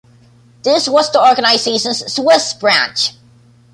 [0.63, 3.13] This was the organization's Swiss branch.